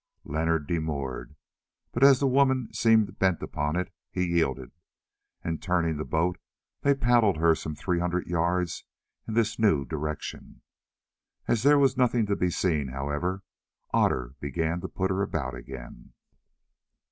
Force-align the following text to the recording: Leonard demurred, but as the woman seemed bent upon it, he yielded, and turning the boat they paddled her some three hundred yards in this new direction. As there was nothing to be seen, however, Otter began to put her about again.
Leonard 0.23 0.65
demurred, 0.65 1.35
but 1.91 2.03
as 2.03 2.19
the 2.19 2.25
woman 2.25 2.73
seemed 2.73 3.19
bent 3.19 3.43
upon 3.43 3.75
it, 3.75 3.93
he 4.09 4.23
yielded, 4.25 4.71
and 5.43 5.61
turning 5.61 5.97
the 5.97 6.03
boat 6.03 6.39
they 6.81 6.95
paddled 6.95 7.37
her 7.37 7.53
some 7.53 7.75
three 7.75 7.99
hundred 7.99 8.25
yards 8.25 8.83
in 9.27 9.35
this 9.35 9.59
new 9.59 9.85
direction. 9.85 10.61
As 11.47 11.61
there 11.61 11.77
was 11.77 11.97
nothing 11.97 12.25
to 12.25 12.35
be 12.35 12.49
seen, 12.49 12.87
however, 12.87 13.43
Otter 13.91 14.33
began 14.39 14.81
to 14.81 14.87
put 14.87 15.11
her 15.11 15.21
about 15.21 15.53
again. 15.53 16.13